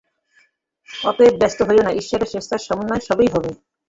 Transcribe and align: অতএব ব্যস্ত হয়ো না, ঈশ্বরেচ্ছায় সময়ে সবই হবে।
অতএব 0.89 1.33
ব্যস্ত 1.37 1.59
হয়ো 1.61 1.81
না, 1.83 1.91
ঈশ্বরেচ্ছায় 1.91 2.63
সময়ে 2.67 3.05
সবই 3.07 3.27
হবে। 3.33 3.49